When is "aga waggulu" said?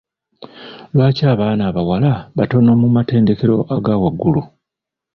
3.75-4.41